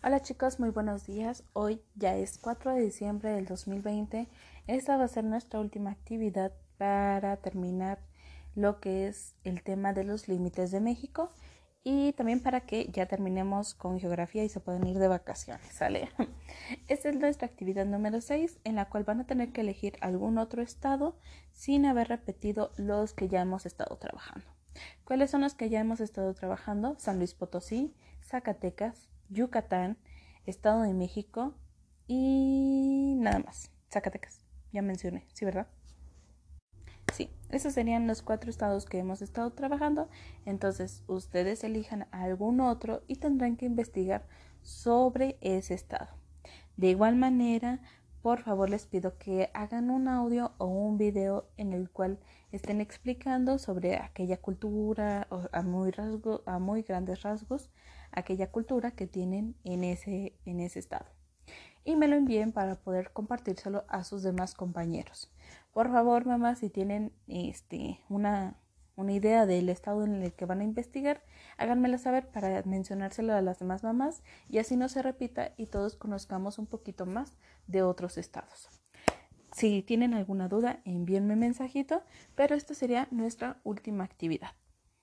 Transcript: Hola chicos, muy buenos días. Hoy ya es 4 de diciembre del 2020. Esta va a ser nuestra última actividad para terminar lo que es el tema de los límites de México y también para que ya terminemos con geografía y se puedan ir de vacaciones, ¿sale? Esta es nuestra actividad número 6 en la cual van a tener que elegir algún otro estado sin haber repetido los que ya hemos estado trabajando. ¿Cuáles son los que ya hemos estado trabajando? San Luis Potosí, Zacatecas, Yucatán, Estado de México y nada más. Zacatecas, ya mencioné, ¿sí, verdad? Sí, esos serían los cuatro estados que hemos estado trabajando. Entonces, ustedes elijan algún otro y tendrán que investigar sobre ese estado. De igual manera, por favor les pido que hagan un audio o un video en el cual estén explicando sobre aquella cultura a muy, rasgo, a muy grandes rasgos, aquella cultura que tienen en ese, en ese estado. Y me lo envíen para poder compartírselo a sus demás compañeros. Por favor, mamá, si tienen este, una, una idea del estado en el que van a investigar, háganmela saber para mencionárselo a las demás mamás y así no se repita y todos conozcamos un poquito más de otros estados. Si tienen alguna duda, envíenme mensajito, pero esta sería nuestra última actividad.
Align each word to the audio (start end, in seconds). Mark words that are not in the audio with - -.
Hola 0.00 0.22
chicos, 0.22 0.60
muy 0.60 0.70
buenos 0.70 1.06
días. 1.06 1.42
Hoy 1.54 1.82
ya 1.96 2.14
es 2.16 2.38
4 2.38 2.74
de 2.74 2.82
diciembre 2.82 3.30
del 3.30 3.46
2020. 3.46 4.28
Esta 4.68 4.96
va 4.96 5.02
a 5.02 5.08
ser 5.08 5.24
nuestra 5.24 5.58
última 5.58 5.90
actividad 5.90 6.52
para 6.76 7.36
terminar 7.38 7.98
lo 8.54 8.78
que 8.78 9.08
es 9.08 9.34
el 9.42 9.64
tema 9.64 9.92
de 9.92 10.04
los 10.04 10.28
límites 10.28 10.70
de 10.70 10.78
México 10.78 11.32
y 11.82 12.12
también 12.12 12.40
para 12.40 12.60
que 12.60 12.88
ya 12.92 13.06
terminemos 13.06 13.74
con 13.74 13.98
geografía 13.98 14.44
y 14.44 14.48
se 14.48 14.60
puedan 14.60 14.86
ir 14.86 15.00
de 15.00 15.08
vacaciones, 15.08 15.66
¿sale? 15.72 16.10
Esta 16.86 17.08
es 17.08 17.16
nuestra 17.16 17.48
actividad 17.48 17.84
número 17.84 18.20
6 18.20 18.60
en 18.62 18.76
la 18.76 18.88
cual 18.88 19.02
van 19.02 19.18
a 19.18 19.26
tener 19.26 19.50
que 19.50 19.62
elegir 19.62 19.96
algún 20.00 20.38
otro 20.38 20.62
estado 20.62 21.18
sin 21.50 21.86
haber 21.86 22.06
repetido 22.06 22.70
los 22.76 23.14
que 23.14 23.26
ya 23.28 23.40
hemos 23.40 23.66
estado 23.66 23.96
trabajando. 23.96 24.46
¿Cuáles 25.02 25.32
son 25.32 25.40
los 25.40 25.54
que 25.54 25.70
ya 25.70 25.80
hemos 25.80 25.98
estado 25.98 26.32
trabajando? 26.34 26.94
San 27.00 27.18
Luis 27.18 27.34
Potosí, 27.34 27.96
Zacatecas, 28.22 29.08
Yucatán, 29.30 29.98
Estado 30.46 30.82
de 30.82 30.94
México 30.94 31.54
y 32.06 33.16
nada 33.18 33.38
más. 33.40 33.70
Zacatecas, 33.90 34.40
ya 34.72 34.82
mencioné, 34.82 35.26
¿sí, 35.32 35.44
verdad? 35.44 35.68
Sí, 37.12 37.30
esos 37.50 37.72
serían 37.72 38.06
los 38.06 38.22
cuatro 38.22 38.50
estados 38.50 38.84
que 38.84 38.98
hemos 38.98 39.22
estado 39.22 39.50
trabajando. 39.52 40.08
Entonces, 40.44 41.02
ustedes 41.06 41.64
elijan 41.64 42.06
algún 42.10 42.60
otro 42.60 43.02
y 43.06 43.16
tendrán 43.16 43.56
que 43.56 43.66
investigar 43.66 44.26
sobre 44.62 45.38
ese 45.40 45.74
estado. 45.74 46.08
De 46.76 46.88
igual 46.90 47.16
manera, 47.16 47.80
por 48.22 48.42
favor 48.42 48.68
les 48.68 48.86
pido 48.86 49.16
que 49.18 49.50
hagan 49.54 49.90
un 49.90 50.08
audio 50.08 50.52
o 50.58 50.66
un 50.66 50.98
video 50.98 51.48
en 51.56 51.72
el 51.72 51.90
cual 51.90 52.18
estén 52.52 52.80
explicando 52.80 53.58
sobre 53.58 53.96
aquella 53.96 54.38
cultura 54.38 55.28
a 55.52 55.62
muy, 55.62 55.90
rasgo, 55.90 56.42
a 56.46 56.58
muy 56.58 56.82
grandes 56.82 57.22
rasgos, 57.22 57.70
aquella 58.10 58.50
cultura 58.50 58.92
que 58.92 59.06
tienen 59.06 59.56
en 59.64 59.84
ese, 59.84 60.38
en 60.44 60.60
ese 60.60 60.78
estado. 60.78 61.06
Y 61.84 61.96
me 61.96 62.08
lo 62.08 62.16
envíen 62.16 62.52
para 62.52 62.74
poder 62.76 63.12
compartírselo 63.12 63.84
a 63.88 64.04
sus 64.04 64.22
demás 64.22 64.54
compañeros. 64.54 65.32
Por 65.72 65.90
favor, 65.90 66.26
mamá, 66.26 66.54
si 66.54 66.68
tienen 66.68 67.12
este, 67.26 68.00
una, 68.08 68.56
una 68.98 69.12
idea 69.12 69.46
del 69.46 69.68
estado 69.68 70.04
en 70.04 70.22
el 70.22 70.32
que 70.32 70.44
van 70.44 70.60
a 70.60 70.64
investigar, 70.64 71.22
háganmela 71.56 71.98
saber 71.98 72.26
para 72.28 72.62
mencionárselo 72.64 73.32
a 73.32 73.40
las 73.40 73.60
demás 73.60 73.84
mamás 73.84 74.24
y 74.48 74.58
así 74.58 74.76
no 74.76 74.88
se 74.88 75.02
repita 75.02 75.52
y 75.56 75.66
todos 75.66 75.94
conozcamos 75.94 76.58
un 76.58 76.66
poquito 76.66 77.06
más 77.06 77.32
de 77.68 77.82
otros 77.82 78.18
estados. 78.18 78.68
Si 79.52 79.82
tienen 79.82 80.14
alguna 80.14 80.48
duda, 80.48 80.80
envíenme 80.84 81.36
mensajito, 81.36 82.02
pero 82.34 82.56
esta 82.56 82.74
sería 82.74 83.06
nuestra 83.12 83.60
última 83.62 84.02
actividad. 84.02 84.50